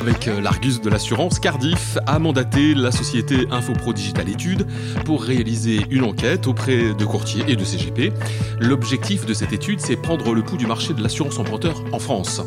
[0.00, 4.66] Avec euh, l'Argus de l'assurance, Cardiff a mandaté la société InfoPro Digital Études
[5.04, 8.12] pour réaliser une enquête auprès de courtiers et de CGP.
[8.60, 12.42] L'objectif de cette étude, c'est prendre le pouls du marché de l'assurance emprunteur en France.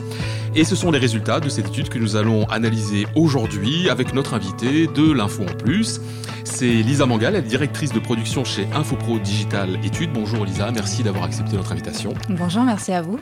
[0.55, 4.33] Et ce sont les résultats de cette étude que nous allons analyser aujourd'hui avec notre
[4.33, 6.02] invité de l'Info en Plus.
[6.43, 10.11] C'est Lisa Mangal, elle est directrice de production chez InfoPro Digital Études.
[10.13, 12.13] Bonjour Lisa, merci d'avoir accepté notre invitation.
[12.29, 13.20] Bonjour, merci à vous.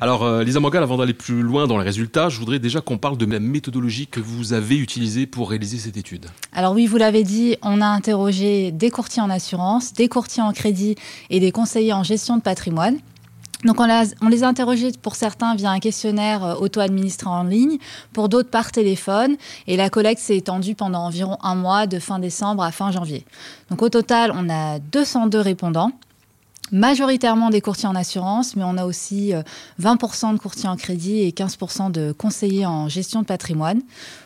[0.00, 2.98] Alors euh, Lisa Mangal, avant d'aller plus loin dans les résultats, je voudrais déjà qu'on
[2.98, 6.26] parle de la que vous avez utilisée pour réaliser cette étude.
[6.52, 10.52] Alors oui, vous l'avez dit, on a interrogé des courtiers en assurance, des courtiers en
[10.52, 10.96] crédit
[11.30, 12.98] et des conseillers en gestion de patrimoine.
[13.64, 13.86] Donc on,
[14.20, 17.78] on, les a interrogés pour certains via un questionnaire euh, auto-administré en ligne,
[18.12, 19.36] pour d'autres par téléphone,
[19.68, 23.24] et la collecte s'est étendue pendant environ un mois, de fin décembre à fin janvier.
[23.70, 25.92] Donc au total, on a 202 répondants
[26.72, 29.32] majoritairement des courtiers en assurance, mais on a aussi
[29.80, 33.82] 20% euh, de courtiers en crédit et 15% de conseillers en gestion de patrimoine.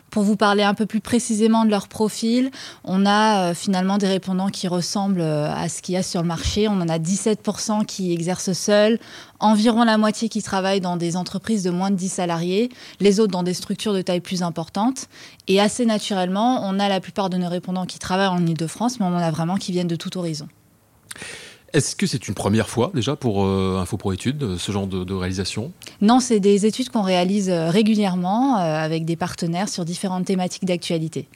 [0.09, 2.49] Pour vous parler un peu plus précisément de leur profil,
[2.85, 6.21] on a euh, finalement des répondants qui ressemblent euh, à ce qu'il y a sur
[6.21, 6.69] le marché.
[6.69, 8.99] On en a 17% qui exercent seuls,
[9.39, 12.69] environ la moitié qui travaillent dans des entreprises de moins de 10 salariés,
[13.01, 15.07] les autres dans des structures de taille plus importante.
[15.49, 19.05] Et assez naturellement, on a la plupart de nos répondants qui travaillent en Ile-de-France, mais
[19.05, 20.47] on en a vraiment qui viennent de tout horizon.
[21.73, 25.13] Est-ce que c'est une première fois déjà pour euh, Info Études, euh, ce genre de,
[25.13, 25.71] réalisation?
[26.01, 31.27] Non, c'est des études qu'on réalise euh, régulièrement avec des partenaires sur différentes thématiques d'actualité.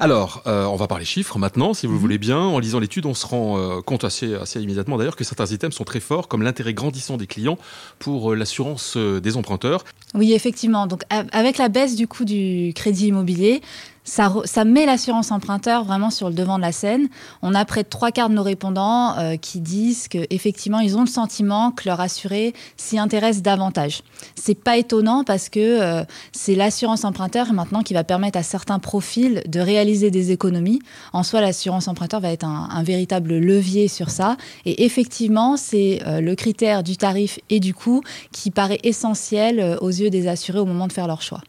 [0.00, 2.02] Alors, on va parler chiffres maintenant, si vous le mhm.
[2.02, 2.38] voulez bien.
[2.38, 5.84] En lisant l'étude, on se rend compte assez, assez immédiatement d'ailleurs que certains items sont
[5.84, 7.58] très forts, comme l'intérêt grandissant des clients
[7.98, 9.84] pour l'assurance des emprunteurs.
[10.14, 10.86] Oui, effectivement.
[10.86, 13.60] Donc, avec la baisse du coût du crédit immobilier,
[14.08, 17.08] ça, met l'assurance emprunteur vraiment sur le devant de la scène.
[17.42, 21.02] On a près de trois quarts de nos répondants euh, qui disent qu'effectivement, ils ont
[21.02, 24.02] le sentiment que leur assuré s'y intéresse davantage.
[24.34, 28.78] C'est pas étonnant parce que euh, c'est l'assurance emprunteur maintenant qui va permettre à certains
[28.78, 30.80] profils de réaliser des économies.
[31.12, 34.36] En soi, l'assurance emprunteur va être un, véritable levier sur ça.
[34.64, 39.88] Et effectivement, c'est euh, le critère du tarif et du coût qui paraît essentiel aux
[39.88, 41.40] yeux des assurés au moment de faire leur choix.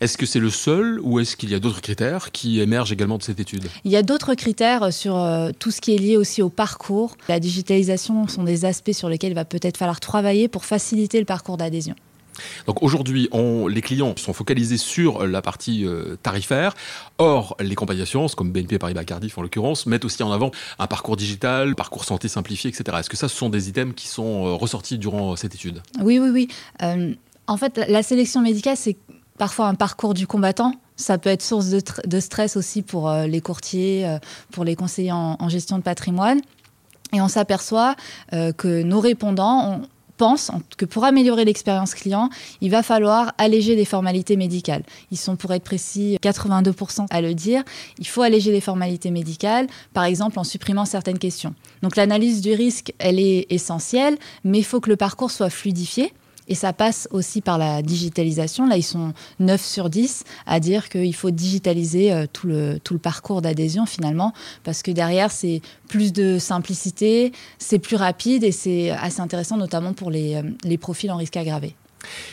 [0.00, 3.18] Est-ce que c'est le seul ou est-ce qu'il y a d'autres critères qui émergent également
[3.18, 3.68] de cette étude?
[3.84, 7.16] Il y a d'autres critères sur euh, tout ce qui est lié aussi au parcours.
[7.28, 11.24] La digitalisation sont des aspects sur lesquels il va peut-être falloir travailler pour faciliter le
[11.24, 11.94] parcours d'adhésion.
[12.66, 13.28] Donc aujourd'hui,
[13.68, 16.74] les clients sont focalisés sur la partie euh, tarifaire.
[17.18, 20.86] Or, les compagnies d'assurance, comme BNP Paribas Cardiff en l'occurrence, mettent aussi en avant un
[20.86, 22.98] parcours digital, parcours santé simplifié, etc.
[23.00, 25.82] Est-ce que ça, ce sont des items qui sont euh, ressortis durant cette étude?
[26.00, 27.18] Oui, oui, oui.
[27.46, 28.96] en fait, la sélection médicale, c'est
[29.36, 30.72] parfois un parcours du combattant.
[30.96, 34.18] Ça peut être source de, stress aussi pour euh, les courtiers, euh,
[34.50, 36.40] pour les conseillers en, gestion de patrimoine.
[37.12, 37.94] Et on s'aperçoit
[38.32, 39.82] euh, que nos répondants
[40.16, 44.82] pensent que pour améliorer l'expérience client, il va falloir alléger les formalités médicales.
[45.10, 47.62] Ils sont, pour être précis, 82% à le dire.
[47.98, 51.54] Il faut alléger les formalités médicales, par exemple en supprimant certaines questions.
[51.82, 56.12] Donc l'analyse du risque, elle est essentielle, mais il faut que le parcours soit fluidifié.
[56.48, 58.66] Et ça passe aussi par la digitalisation.
[58.66, 62.94] Là, ils sont 9 sur 10 à dire qu'il faut digitaliser euh, tout le, tout
[62.94, 64.32] le parcours d'adhésion finalement,
[64.64, 69.92] parce que derrière, c'est plus de simplicité, c'est plus rapide et c'est assez intéressant, notamment
[69.92, 71.74] pour les, euh, les profils en risque aggravé.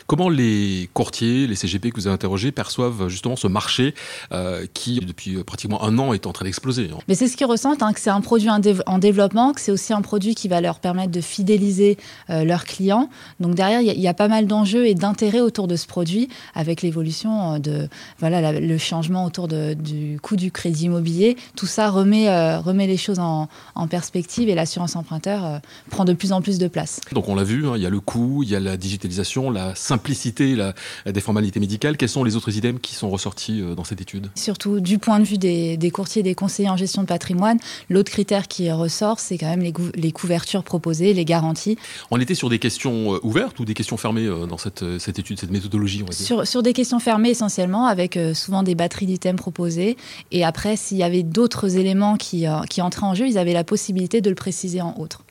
[0.07, 3.93] Comment les courtiers, les CGP que vous avez interrogés perçoivent justement ce marché
[4.31, 7.37] euh, qui, depuis euh, pratiquement un an, est en train d'exploser hein Mais c'est ce
[7.37, 10.47] qu'ils ressentent, hein, que c'est un produit en, développement, que c'est aussi un produit qui
[10.47, 11.97] va leur permettre de fidéliser
[12.29, 13.09] euh, leurs clients.
[13.39, 16.81] Donc derrière, il y, a pas mal d'enjeux et d'intérêts autour de ce produit, avec
[16.81, 17.87] l'évolution de
[18.19, 21.37] voilà le changement autour du coût du crédit immobilier.
[21.55, 23.47] Tout ça remet, remet les choses en,
[23.89, 25.59] perspective et l'assurance emprunteur
[25.89, 27.01] prend de plus en plus de place.
[27.11, 29.49] Donc on l'a vu, hein, il y a le coût, il y a la digitalisation,
[29.49, 30.73] la simplicité la,
[31.05, 31.97] des formalités médicales.
[31.97, 34.29] Quels sont les autres items qui sont ressortis euh, dans cette étude?
[34.35, 37.59] Surtout du point de vue des, courtiers, des conseillers en gestion de patrimoine,
[37.89, 41.77] l'autre critère qui ressort, c'est quand même les, couvertures proposées, les garanties.
[42.11, 45.39] On était sur des questions euh, ouvertes ou des questions fermées euh, dans cette, étude,
[45.39, 49.97] cette méthodologie Sur, des questions fermées essentiellement, avec souvent des batteries d'items proposées.
[50.31, 53.63] Et après, s'il y avait d'autres éléments qui, qui entraient en jeu, ils avaient la
[53.63, 55.23] possibilité de le préciser en autre.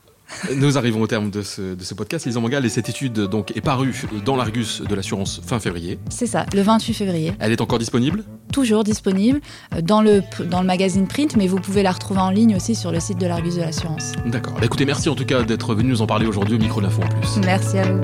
[0.56, 2.26] Nous arrivons au terme de ce, de ce podcast.
[2.26, 3.94] Lisa Mangal, et cette étude donc, est parue
[4.24, 5.98] dans l'Argus de l'assurance fin février.
[6.08, 7.32] C'est ça, le 28 février.
[7.38, 8.24] Elle est encore disponible?
[8.52, 9.40] Toujours disponible
[9.74, 12.74] euh, dans le, dans le magazine print, mais vous pouvez la retrouver en ligne aussi
[12.74, 14.12] sur le site de l'Argus de l'assurance.
[14.26, 14.54] D'accord.
[14.54, 17.02] Bah, écoutez, merci en tout cas d'être venu nous en parler aujourd'hui au micro d'info
[17.02, 17.40] en plus.
[17.44, 18.00] Merci à vous.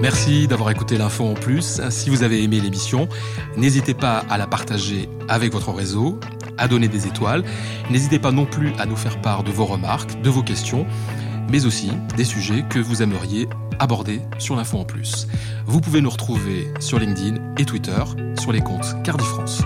[0.00, 1.80] Merci d'avoir écouté l'info en plus.
[1.90, 3.08] Si vous avez aimé l'émission,
[3.56, 6.20] n'hésitez pas à la partager avec votre réseau
[6.58, 7.44] à donner des étoiles.
[7.90, 10.86] N'hésitez pas non plus à nous faire part de vos remarques, de vos questions,
[11.50, 13.48] mais aussi des sujets que vous aimeriez
[13.78, 15.26] aborder sur l'info en plus.
[15.66, 18.02] Vous pouvez nous retrouver sur LinkedIn et Twitter
[18.38, 19.62] sur les comptes Cardi France.